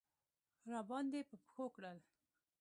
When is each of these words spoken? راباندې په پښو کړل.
راباندې 0.71 1.21
په 1.29 1.35
پښو 1.43 1.65
کړل. 1.75 1.97